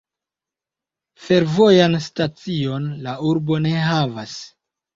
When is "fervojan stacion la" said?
1.25-3.17